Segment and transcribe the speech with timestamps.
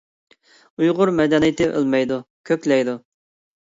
[0.79, 2.21] ئۇيغۇر مەدەنىيىتى ئۆلمەيدۇ،
[2.53, 3.01] كۆكلەيدۇ!